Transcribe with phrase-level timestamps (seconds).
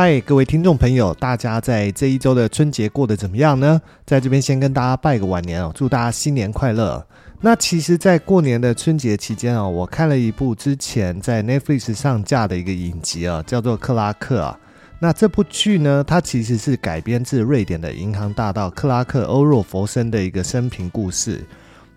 [0.00, 3.82] 嗨，各位听众朋友，大家在这一周的春节过得怎么样呢？
[4.06, 7.04] 在这边先跟大家拜个晚年哦，祝大家新年快乐。
[7.40, 14.56] 那其实，在过年的春节期间哦，我看了一部之前在 Netflix 上架的一个影集啊，叫做《克拉克》啊。
[15.00, 21.44] 那这部剧呢，它其实是改编自瑞典的银行大盗克拉克·欧若弗森的一个生平故事。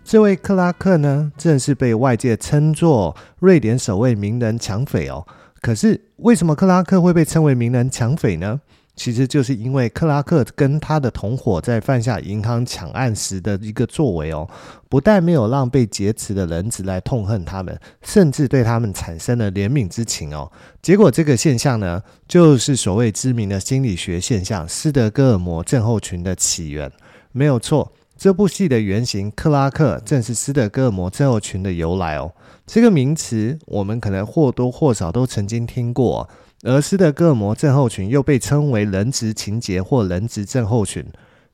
[0.02, 5.24] 这位克拉克呢，正是被外界称作瑞典首位名人抢匪哦。
[5.62, 8.60] 可是，为什么克拉克会被称为名人抢匪呢？
[8.94, 14.46] 其实就是因为克拉克跟他的同伙在犯下银行抢案时的一个作为哦，
[14.90, 20.50] 不但没有让被劫持的人质来痛恨他们，甚至对他们产生了怜悯之情哦。
[20.82, 26.90] 结果，这个现象呢，就是所谓知名的心理学现象——斯德哥尔摩症候群的起源。
[27.30, 27.92] 没有错。
[28.14, 32.30] 这部戏的原型克拉克正是斯德哥尔摩症候群的由来哦。
[32.72, 36.26] 这个名词我们可能或多或少都曾经听过，
[36.62, 41.04] 而斯德哥尔摩症候群又被称为人质情结或人质症候群，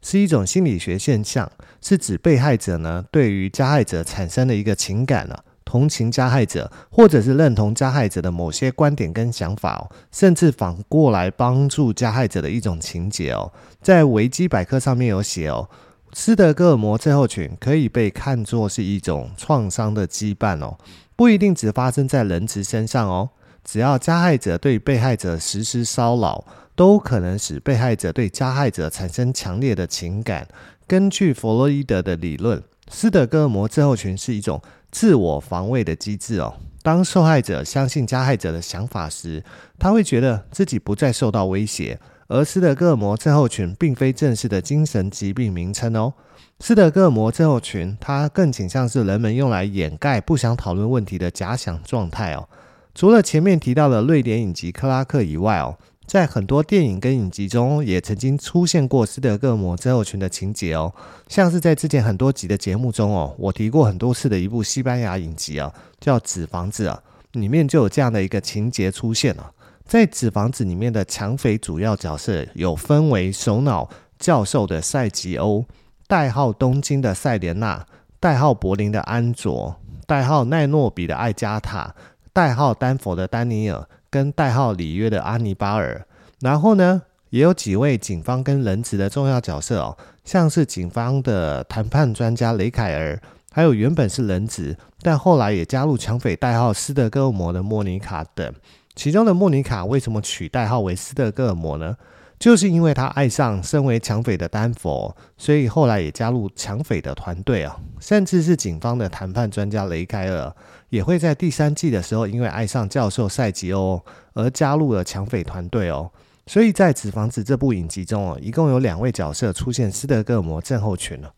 [0.01, 1.51] 是一种心理学现象，
[1.83, 13.53] 是指被害者呢对于加害者产生了一个情感啊，同情加害者，或者是认同加害者的某些观点跟想法哦，甚至反过来帮助加害者的一种情节哦。
[13.83, 15.69] 在维基百科上面有写哦。
[16.15, 20.79] 斯德哥尔摩症候群可以被看作是一种创伤的羁绊哦，
[21.19, 23.31] 不一定只发生在人质身上哦。
[23.65, 26.45] 只要加害者对被害者实施骚扰，
[26.77, 30.47] 都可能使被害者对加害者产生强烈的情感。
[30.87, 36.55] 根据弗洛伊德的理论，斯德哥尔摩症候群是一种自我防卫的机制哦。
[36.85, 39.43] 当受害者相信加害者的想法时，
[39.77, 41.99] 他会觉得自己不再受到威胁。
[42.29, 46.15] 而斯德哥尔摩症候群并非正式的精神疾病名称哦。
[46.61, 52.49] 斯德哥尔摩症候群，它更倾向是人们用来掩盖不想讨论问题的假想状态哦。
[52.97, 60.93] 除了前面提到的瑞典影集《克拉克》以外哦，在很多电影跟影集中也曾经出现过斯德哥尔摩症候群的情节哦。
[61.29, 67.01] 像是在之前很多集的节目中哦，我提过很多次的一部西班牙影集啊，叫《纸房子》啊，
[67.33, 69.53] 里面就有这样的一个情节出现了。
[69.87, 75.65] 在纸房子里面的抢匪主要角色有分为首脑教授的赛吉欧、
[76.09, 77.85] 代号东京的塞莲娜、
[78.19, 79.77] 代号柏林的安卓、
[80.07, 81.95] 代号奈诺比的艾加塔、
[82.33, 86.07] 代号丹佛的丹尼尔跟代号里约的阿尼巴尔。
[86.41, 93.21] 然后呢，也有几位警方跟人质的重要角色哦，像是警方的谈判专家雷凯尔，
[93.53, 98.55] 还有原本是人质但后来也加入抢匪代号斯德哥尔摩的莫妮卡等。
[98.95, 101.99] 其中的莫妮卡为什么取代号为斯德哥尔摩呢？
[102.39, 107.77] 就是因为他爱上身为抢匪的丹佛，所以后来也加入抢匪的团队啊。
[107.99, 110.55] 甚至是警方的谈判专家雷凯尔，
[110.89, 114.01] 也会在第三季的时候，因为爱上教授赛吉欧
[114.35, 116.11] 而加入了抢匪团队哦。
[116.47, 121.31] 所以在《纸房子》这部影集中哦，一共有两位角色出现斯德哥尔摩症候群了。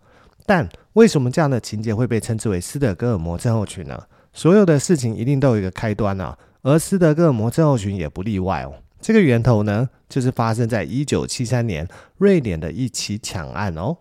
[0.44, 3.98] 但为什么这样的情节会被称之为斯德哥尔摩症候群呢？
[4.32, 6.36] 所有的事情一定都有一个开端啊。
[6.62, 8.74] 而斯德哥尔摩症候群也不例外哦。
[9.00, 11.88] 这个源头呢，就是发生在一九七三年
[12.18, 13.96] 瑞典的一起抢案哦。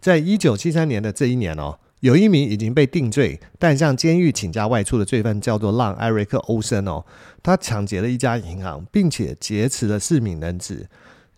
[0.00, 7.04] 在一九七三年的这一年哦，有一名已经被定罪但向监狱请假外出的罪犯，叫做让艾瑞克欧森哦。
[7.42, 10.88] 他抢劫了一家银行，并且劫持了四名人质。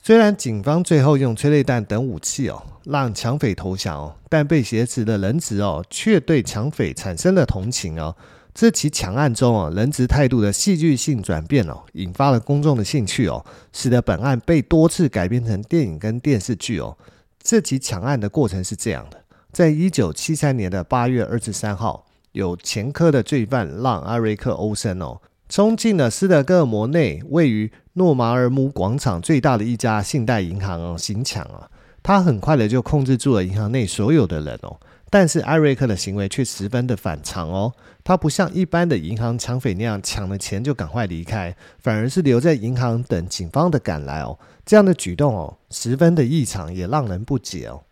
[0.03, 8.15] 虽然警方最后用催泪弹等武器哦，让抢匪投降哦，但被挟持的人质哦，却对抢匪产生了同情哦。
[8.53, 16.97] 这起抢案中哦，人质态度的戏剧性转变哦，引发了公众的兴趣哦，使得本案被多次改编成电影跟电视剧哦。
[17.43, 19.19] 这起抢案的过程是这样的：
[19.53, 31.71] 在一九七三年的八月二十三号，有前科的罪犯让阿瑞克欧森哦，冲进了斯德哥尔摩内位于诺马尔姆广场最大的一家信贷银行哦，行抢啊。
[32.03, 34.79] 他很快的就控制住了银行内所有的人哦。
[35.13, 37.73] 但是艾瑞克的行为却十分的反常哦，
[38.05, 44.39] 他不像一般的银行抢匪那样抢了钱就赶快离开，反而是留在银行等警方的赶来哦。
[44.65, 47.83] 这样的举动哦，十分的异常，也让人不解哦。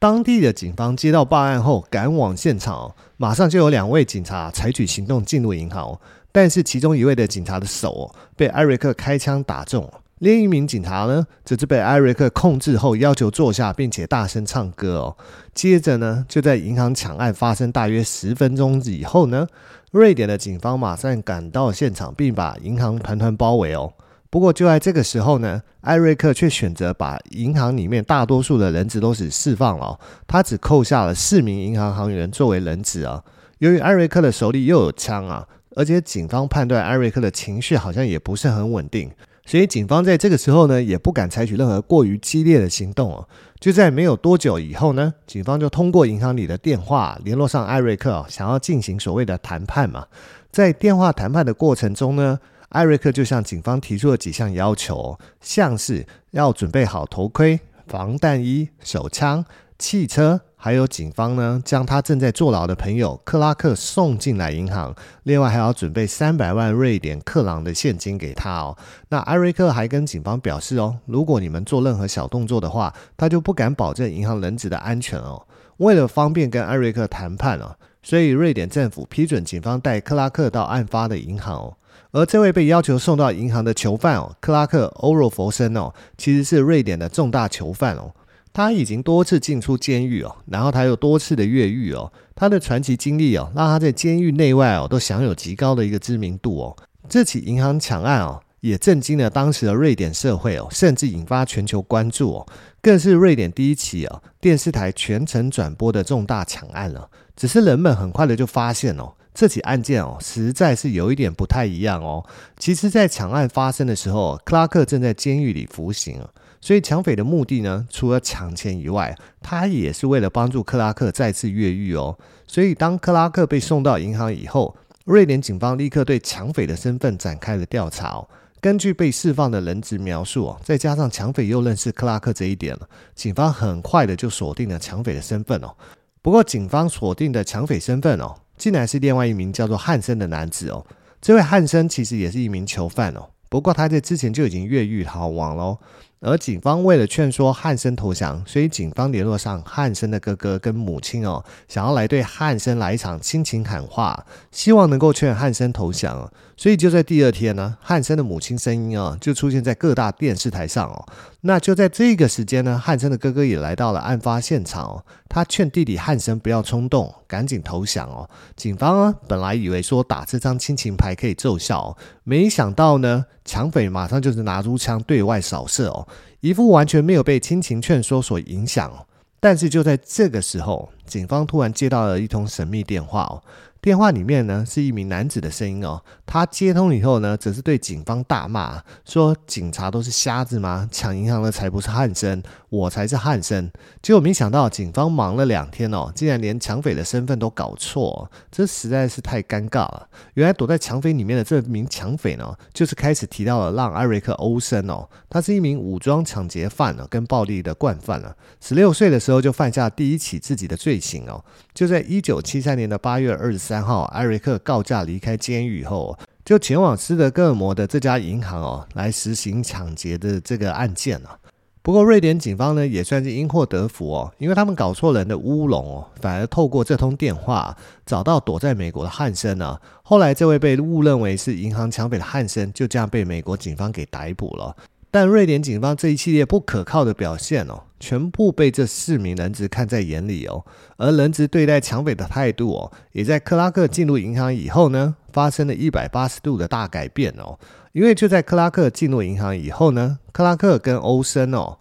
[0.00, 5.98] 当地的警方接到报案后赶往现场哦，马上就有两位警察采取行动进入银行，
[6.32, 9.88] 但是其中一位的警察的手哦被艾瑞克开枪打中，
[10.20, 15.16] 另一名警察呢，则是被艾瑞克控制后要求坐下，并且大声唱歌哦。
[15.52, 19.46] 接着呢，就在银行抢案发生大约十分钟以后呢，
[19.90, 23.92] 瑞典的警方马上赶到现场，并把银行团团包围哦。
[24.30, 30.00] 不过就在这个时候呢，艾瑞克却选择把银行里面大多数的人质都是释放了哦。
[30.26, 33.22] 他只扣下了四名银行行员作为人质啊。
[33.58, 35.46] 由于艾瑞克的手里又有枪啊，
[35.76, 39.10] 而且警方判断艾瑞克的情绪好像也不是很稳定。
[39.46, 43.28] 所以警方在这个时候呢，也不敢采取任何过于激烈的行动哦。
[43.60, 50.06] 就在没有多久以后呢，警方就通过银行里的电话联络上艾瑞克哦，想要进行所谓的谈判嘛。
[50.50, 52.38] 在电话谈判的过程中呢，
[52.70, 59.44] 艾瑞克就向警方提出了几项要求，像是要准备好头盔、防弹衣、手枪、
[59.78, 60.40] 汽车。
[60.64, 68.74] 还有警方呢，将他正在坐牢的朋友克拉克送进来银行，另外还要准备三百万瑞典克朗的现金给他哦。
[69.10, 75.46] 那艾瑞克还跟警方表示哦，如果你们做任何小动作的话，他就不敢保证银行人质的安全哦。
[75.76, 81.76] 为了方便跟艾瑞克谈判哦，所以瑞典政府批准警方带克拉克到案发的银行哦。
[82.12, 88.10] 而这位被要求送到银行的囚犯哦，克拉克欧若弗森哦，其实是瑞典的重大囚犯哦。
[88.54, 96.76] 他已经多次进出监狱哦，然后他又多次的越狱哦，他的传奇经历哦，让他在监狱内外哦都享有极高的一个知名度哦。
[97.08, 102.46] 这起银行抢案哦，也震惊了当时的瑞典社会哦，甚至引发全球关注哦，
[102.80, 107.10] 更是瑞典第一起哦电视台全程转播的重大抢案了。
[107.34, 112.24] 只是人们很快的就发现哦，这起案件哦，实在是有一点不太一样哦。
[112.56, 116.20] 其实，在抢案发生的时候，克拉克正在监狱里服刑。
[116.64, 122.18] 所以抢匪的目的呢，除了抢钱以外，他也是为了帮助克拉克再次越狱哦。
[122.46, 124.74] 所以当克拉克被送到银行以后，
[125.04, 128.26] 瑞典警方立刻对抢匪的身份展开了调查哦。
[128.62, 132.74] 根据被释放的人质描述哦，再加上抢匪又认识克拉克这一点，
[133.14, 135.76] 警方很快的就锁定了抢匪的身份哦。
[136.22, 140.86] 不过警方锁定的抢匪身份哦，竟然是另外一名叫做汉森的男子哦。
[141.20, 145.76] 这位汉森其实也是一名囚犯哦，不过他在之前就已经越狱逃亡喽。
[146.24, 156.32] 而警方为了劝说汉森投降，所以警方联络上汉森的哥哥跟母亲哦，想要来对汉森来一场亲情喊话，希望能够劝汉森投降。
[156.56, 161.04] 所以就在第二天呢，汉森的母亲声音啊就出现在各大电视台上哦。
[161.42, 165.04] 那就在这个时间呢，汉森的哥哥也来到了案发现场哦。
[165.28, 168.30] 他劝弟弟汉森不要冲动，赶紧投降哦。
[168.54, 176.06] 警方啊本来以为说打这张亲情牌可以奏效哦，没想到呢，抢匪马上就是拿出枪对外扫射哦，
[176.38, 179.04] 一副完全没有被亲情劝说所影响哦。
[179.40, 183.42] 但是就在这个时候，警方突然接到了一通神秘电话哦。
[183.82, 190.88] 电话里面呢是一名男子的声音哦，他接通以后呢，则是对警方大骂，说警察都是瞎子吗？
[190.90, 192.42] 抢银行的才不是汉森，
[192.74, 193.70] 我才是汉森。
[194.00, 200.08] 结果没想到警方忙了两天哦，竟然连抢匪的身份都搞错，这实在是太尴尬了。
[200.32, 208.34] 原来躲在抢匪里面的这名抢匪呢，就是开始提到了让艾瑞克欧森哦，他是一名武装抢劫犯跟暴力的惯犯了。
[208.62, 211.44] 十六岁的时候就犯下第一起自己的罪行哦，
[211.74, 213.74] 就在一九七三年的八月二十三。
[213.74, 221.36] 三号，艾瑞克告假离开监狱后，就前往斯德哥尔摩的这家银行哦，来实行抢劫的这个案件啊。
[221.84, 227.76] 不过，瑞典警方呢也算是因祸得福哦，因为他们搞错人的乌龙哦，反而透过这通电话
[228.06, 229.78] 找到躲在美国的汉森啊。
[230.02, 234.74] 后来，这位被误认为是银行抢匪的汉森就这样被美国警方给逮捕了。
[235.10, 240.64] 但瑞典警方这一系列不可靠的表现哦，全部被这四名人质看在眼里哦。
[240.96, 247.58] 而人质对待抢匪的态度哦，也在克拉克进入银行以后呢，发生了一百八十度的大改变哦。
[247.94, 251.78] 因为就在克拉克进入银行以后呢，克拉克跟欧森哦，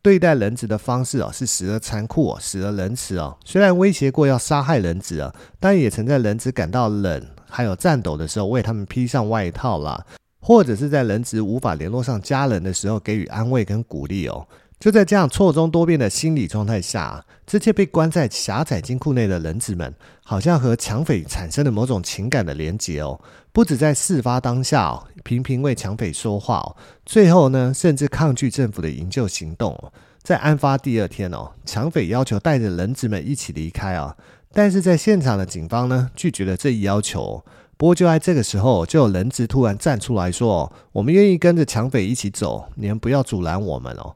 [0.00, 3.36] 对待人质的方式哦，是时而残酷哦，时而仁慈哦。
[3.44, 7.20] 虽然威胁过要杀害人质啊，但也曾在人质感到冷
[7.50, 10.06] 还有颤抖的时候，为他们披上外套啦。
[10.38, 14.46] 或者是在人质无法联络上家人的时候给予安慰跟鼓励哦。
[14.78, 23.18] 就在这样错综多变的心理状态下，这些被关在狭窄金库内的人质们，好像和抢匪产生了某种情感的连结哦。
[23.52, 29.92] 不止在事发当下哦，频频为抢匪说话哦，最后呢，甚至抗拒政府的营救行动哦。
[30.22, 34.14] 在案发第二天哦，抢匪要求带着人质们一起离开啊，
[34.52, 37.42] 但是在现场的警方呢，拒绝了这一要求。
[37.78, 44.14] 不过就在这个时候，就有人质突然站出来说：“我们愿意跟着抢匪一起走，你们不要阻拦我们哦。”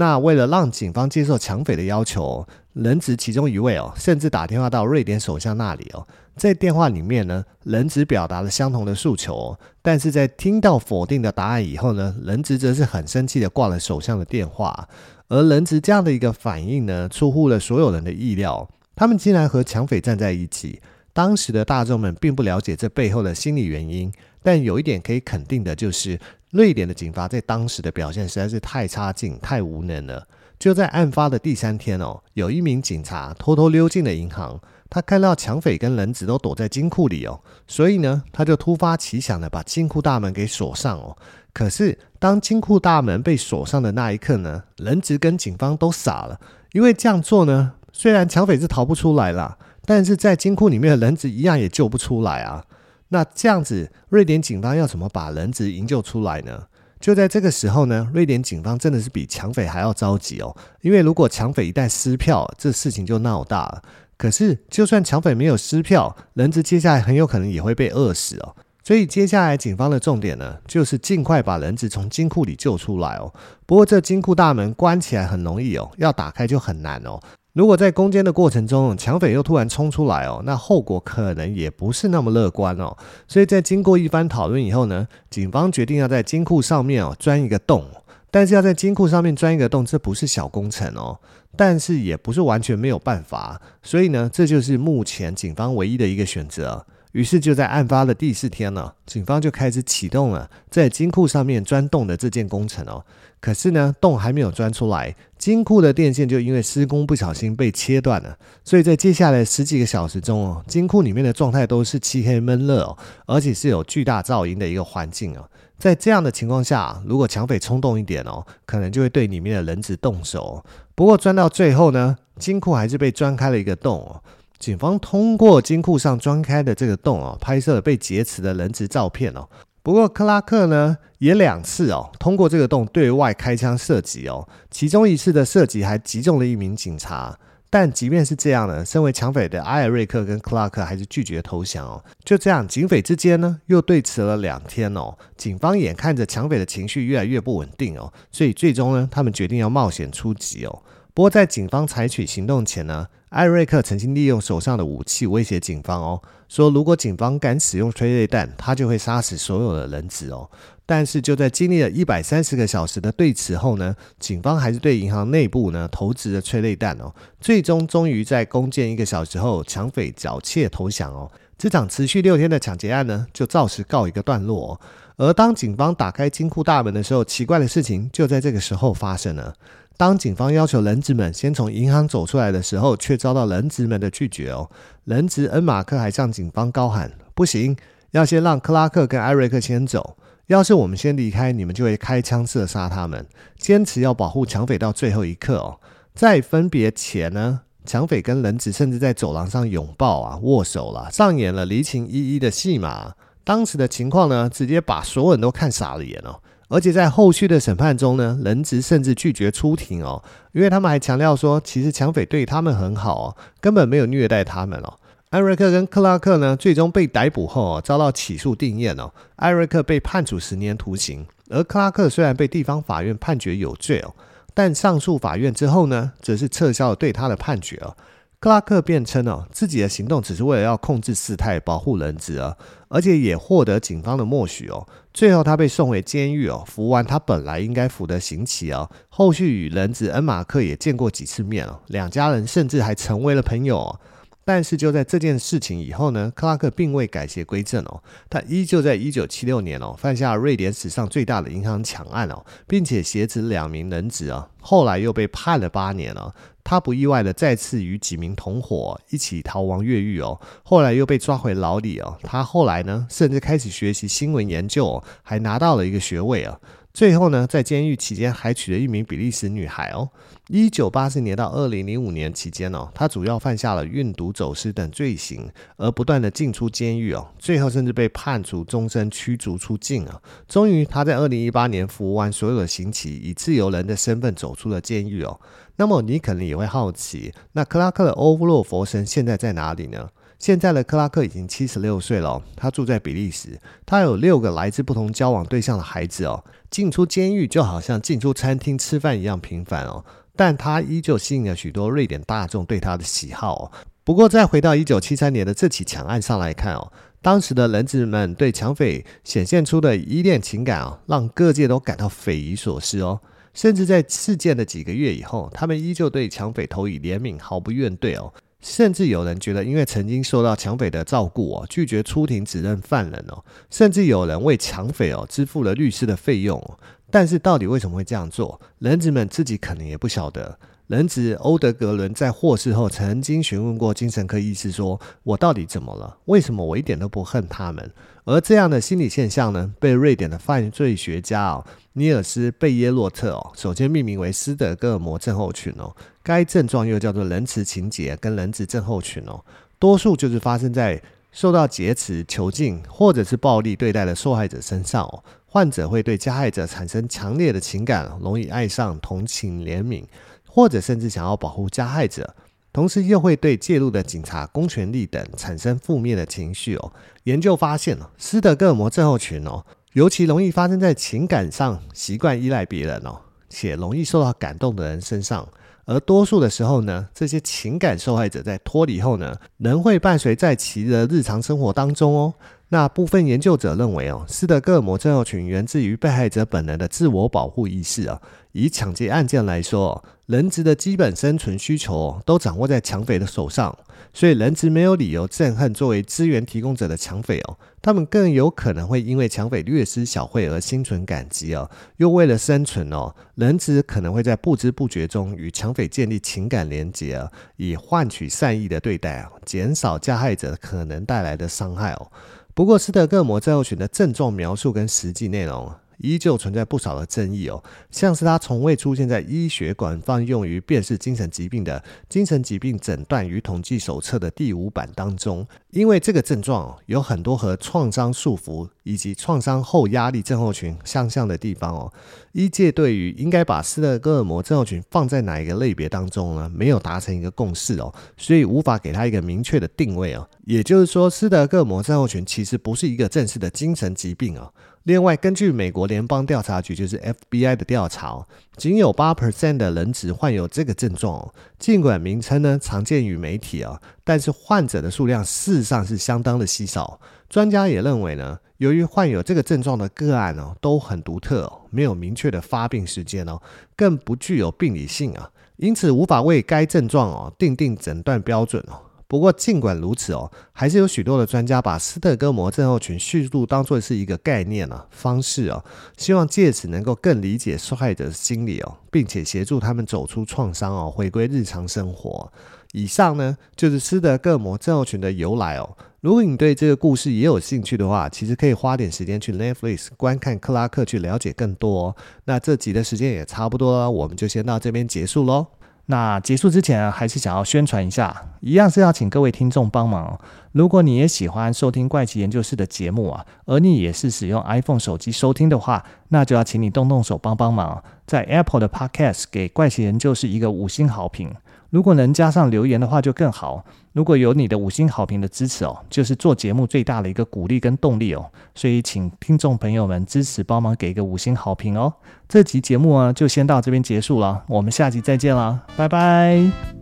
[0.00, 14.88] 那为了让警方接受抢匪的要求，人质其中一位哦，甚至打电话到瑞典首相那里哦，在电话里面呢，人质表达了相同的诉求，但是在听到否定的答案以后呢，人质则是很生气的挂了首相的电话，
[15.28, 18.66] 而人质这样的一个反应呢，出乎了所有人的意料，
[18.96, 20.80] 他们竟然和抢匪站在一起。
[21.12, 24.10] 当时的大众们并不了解这背后的心理原因，
[24.42, 26.18] 但有一点可以肯定的就是，
[26.50, 30.26] 瑞典的警方在当时的表现实在是太差劲、太无能了。
[30.58, 41.16] 就在案发的第三天哦，有一名警察偷偷溜进了银行，他看到抢匪跟人质都躲在金库里哦，所以呢，他就突发奇想的把金库大门给锁上哦。
[41.54, 46.38] 可是当金库大门被锁上的那一刻呢，人质跟警方都傻了，
[46.72, 52.64] 因为这样做呢，虽然抢匪是逃不出来了，但是在金库里面的人质一样也救不出来啊。
[53.10, 56.64] 那这样子，瑞典警方要怎么把人质营救出来呢？
[56.98, 60.54] 就在这个时候呢，瑞典警方真的是比抢匪还要着急哦。
[60.80, 63.82] 因为如果抢匪一旦撕票，这事情就闹大了。
[64.16, 68.54] 可是，就算抢匪没有撕票，人质接下来很有可能也会被饿死哦。
[68.84, 73.32] 所以，接下来警方的重点呢，就是尽快把人质从金库里救出来哦。
[73.64, 77.18] 不过，这金库大门关起来很容易哦，要打开就很难哦。
[77.52, 82.96] 如果在攻坚的过程中，抢匪又突然冲出来哦，那后果可能也不是那么乐观哦。
[83.26, 87.84] 所以在经过一番讨论以后呢，警方决定要在金库上面哦钻一个洞。
[88.32, 91.18] 但是要在金库上面钻一个洞，这不是小工程哦。
[91.56, 96.86] 但是也不是完全没有办法，所以呢，这就是目前警方唯一的一个选择。
[97.10, 103.04] 于是就在案发的第四天呢，警方就开始启动了在金库上面钻洞的这件工程哦。
[103.40, 108.36] 可是呢，洞还没有钻出来，金库的电线就因为施工不小心被切断了。
[108.64, 115.48] 所以在接下来十几个小时中哦，金库里面的状态都是漆黑闷热哦，而且是有巨大噪音的一个环境哦。
[115.78, 120.62] 在这样的情况下，如果抢匪冲动一点哦，可能就会对里面的人质动手。
[120.94, 124.22] 不过钻到最后呢，金库还是被钻开了一个洞哦。
[124.58, 129.48] 警方通过金库上钻开的这个洞哦，拍摄了被劫持的人质照片哦。
[129.90, 134.48] 不过克拉克呢，也两次哦，通过这个洞对外开枪射击哦。
[134.70, 137.36] 其中一次的射击还击中了一名警察。
[137.68, 142.04] 但即便是这样呢，身为抢匪的埃尔瑞克跟克拉克还是拒绝投降哦。
[142.24, 145.18] 就这样，警匪之间呢又对峙了两天哦。
[145.36, 150.82] 警方眼看着抢匪的情绪越来越不稳定哦，所以最终呢，他们决定要冒险出击哦。
[151.12, 160.50] 不过在警方采取行动前呢，艾瑞克曾经利用手上的武器威胁警方哦，说如果警方敢使用催泪弹，他就会杀死所有的人质哦。
[160.84, 167.14] 但是就在经历了一百三十个小时的对峙后呢，警方还是对银行内部呢投掷了催泪弹哦。
[167.40, 171.30] 最终终于在攻坚一个小时后，抢匪缴械投降哦。
[171.56, 174.80] 这场持续六天的抢劫案呢，就照实告一个段落哦。
[175.16, 179.54] 而当警方打开金库大门的时候，奇怪的事情就在这个时候发生了。
[180.00, 184.70] 当警方要求人质们先从银行走出来的时候，却遭到人质们的拒绝哦。
[185.04, 187.76] 人质恩马克还向警方高喊：“不行，
[188.12, 190.16] 要先让克拉克跟艾瑞克先走。
[190.46, 193.26] 要是我们先离开，你们就会开枪射杀他们。
[193.58, 195.78] 坚持要保护抢匪到最后一刻哦。”
[196.16, 203.12] 在分别前呢，抢匪跟人质甚至在走廊上拥抱啊、握手了，上演了离情依依的戏码。
[203.44, 206.40] 当时的情况呢，直接把所有人都看傻了眼哦。
[206.70, 210.22] 而且在后续的审判中呢，人质甚至拒绝出庭哦，
[210.52, 214.94] 因为他们还强调说，其实抢匪对他们很好哦，根本没有虐待他们哦。
[215.30, 219.12] 艾瑞克跟克拉克呢，最终被逮捕后哦，遭到起诉定谳哦。
[219.34, 224.14] 艾瑞克被判处十年徒刑，而克拉克虽然被地方法院判决有罪哦，
[224.54, 227.96] 但上诉法院之后呢，则是撤销了对他的判决哦。
[228.40, 232.56] 克拉克辩称哦，自己的行动只是为了要控制事态，保护人质啊，
[232.88, 234.86] 而且也获得警方的默许哦。
[235.12, 238.88] 最后他被送回监狱哦，服完他本来应该服的刑期哦。
[239.10, 244.00] 后续与人质恩马克也见过几次面哦，两家人甚至还成为了朋友哦。
[244.44, 256.34] 但是就在这件事情以后呢，克拉克并未改邪归正哦，他依旧在一九七六年哦犯下瑞典史上最大的银行抢案哦，并且挟持两名人质啊，后来又被判了八年了。
[256.62, 262.16] 他不意外的再次与几名同伙一起逃亡越狱哦，后来又被抓回牢里哦。
[262.22, 266.60] 他后来呢，甚至开始学习新闻研究哦，还拿到了一个学位啊。
[266.92, 270.10] 最后呢，在监狱期间还娶了一名比利时女孩哦。
[270.48, 280.20] 一九八四年到二零零五年期间哦，他主要犯下了运毒、走私等罪行，而不断的进出监狱哦，最后甚至被判处终身驱逐出境啊。
[280.48, 285.40] 终于，他在二零一八年服完所有的刑期，以自由人的身份走出了监狱哦。
[285.76, 290.08] 那么你可能也会好奇，那克拉克的欧洛佛神现在在哪里呢？
[290.40, 296.42] 现在的克拉克已经七十六岁了，他住在比利时，他有六个来自不同交往对象的孩子哦。
[296.70, 300.02] 进出监狱就好像进出餐厅吃饭一样频繁哦。
[300.34, 303.70] 但他依旧吸引了许多瑞典大众对他的喜好。
[304.02, 313.20] 不过，再回到一九七三年的这起抢案上来看哦，当时的人质们对抢匪显现出的依恋情感哦，让各界都感到匪夷所思哦。
[313.52, 318.32] 甚至在事件的几个月以后，他们依旧对抢匪投以怜悯，毫不怨怼哦。
[318.60, 323.42] 甚至有人觉得，因为曾经受到抢匪的照顾哦，拒绝出庭指认犯人哦。
[323.70, 326.78] 甚至有人为抢匪哦支付了律师的费用哦。
[327.10, 328.60] 但是，到底为什么会这样做？
[328.78, 330.58] 人质们自己可能也不晓得。
[330.90, 336.16] 人质欧德格伦在获释后曾经询问过精神科医师，说：“我到底怎么了？
[336.24, 337.88] 为什么我一点都不恨他们？”
[338.26, 345.94] 而这样的心理现象呢，被瑞典的犯罪学家哦，尼尔斯贝耶洛特哦，首先命名为斯德哥尔摩症候群哦。
[346.24, 349.40] 该症状又叫做仁慈情节跟仁慈症候群哦，
[349.78, 355.22] 多数就是发生在受到劫持、囚禁或者是暴力对待的受害者身上哦。
[355.46, 360.02] 患者会对加害者产生强烈的情感，容易爱上、同情、怜悯。
[360.50, 362.34] 或者甚至想要保护加害者，
[362.72, 366.92] 同时又会对介入的警察、公权力等产生负面的情绪哦。
[367.24, 375.46] 研究发现哦，斯德哥尔摩症候群哦，尤其容易发生在情感上习惯依赖别人哦，且容易受到感动的人身上。
[375.86, 382.34] 而多数的时候呢，这些情感受害者在脱离后呢，仍会伴随在其的日常生活当中哦。
[382.72, 388.20] 那部分研究者认为哦，斯德哥尔摩症候群源自于被害者本能的自我保护意识啊。
[388.52, 393.76] 以抢劫案件来说，人质的基本生存需求都掌握在抢匪的手上，
[394.12, 397.58] 所以人质没有理由憎恨作为资源提供者的抢匪哦。
[397.82, 401.68] 他们更有可能会因为抢匪略施小惠而心存感激哦。
[401.96, 412.10] 又为了生存哦，人质可能会在不知不觉中与抢匪建立情感连结，以换取善意的对待啊，减少加害者可能带来的伤害哦。
[412.54, 421.78] 不过，斯德哥尔摩症候群的症状描述跟实际内容依旧存在不少的争议哦，像是它从未出现在医学广泛用于辨识精神疾病的
[422.08, 431.92] 《精神疾病诊断与统计手册》的第五版当中，因为这个症状有很多和创伤束缚以及创伤后压力症候群相像的地方哦。
[432.32, 440.28] 医界对于应该把斯德哥尔摩症候群放在哪一个类别当中呢，没有达成一个共识哦，所以无法给他一个明确的定位哦。
[440.44, 444.52] 也就是说，斯德哥尔摩症候群其实不是一个正式的精神疾病哦。
[444.84, 446.98] 另外，根据美国联邦调查局，就是
[447.30, 451.30] FBI 的调查，仅有八 percent 的人只患有这个症状。
[451.58, 457.00] 尽管名称呢常见于媒体啊，但是患者的数量是上是相当的稀少。
[457.28, 463.40] 专家也认为呢，由于患有这个症状的个案哦都很独特，没有明确的发病时间哦，
[463.76, 468.80] 更不具有病理性啊，因此无法为该症状哦定定诊断标准哦。
[469.06, 475.64] 不过，尽管如此哦，还是有许多的专家把斯特哥摩症候群叙述当作是一个概念啊方式哦，
[475.96, 482.32] 希望借此能够更理解受害者心理哦，并且协助他们走出创伤哦，回归日常生活。
[482.72, 485.76] 以上呢，就是斯德哥尔摩症候群的由来哦。
[486.00, 491.94] 如果你对这个故事也有兴趣的话，其实可以花点时间去 Netflix 观看克拉克去了解更多。
[492.24, 495.46] 那这集的时间也差不多了，我们就先到这边结束喽。
[495.86, 500.18] 那结束之前，还是想要宣传一下，一样是要请各位听众帮忙。
[500.52, 511.34] 如果你也喜欢收听怪奇研究室的节目啊，而你也是使用 iPhone 手机收听的话，那就要请你动动手帮帮忙，在 Apple 的 Podcast 给怪奇研究室一个五星好评。
[511.70, 513.64] 如果能加上留言的话就更好。
[513.92, 518.30] 如果有你的五星好评的支持哦，就是做节目最大的一个鼓励跟动力哦。
[518.54, 521.92] 所以请听众朋友们支持帮忙给一个五星好评哦。
[522.28, 526.79] 这集节目啊就先到这边结束了，我们下集再见啦，拜拜。